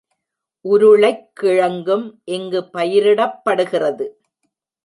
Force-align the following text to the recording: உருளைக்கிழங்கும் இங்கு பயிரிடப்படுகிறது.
உருளைக்கிழங்கும் 0.65 2.05
இங்கு 2.25 2.61
பயிரிடப்படுகிறது. 2.73 4.07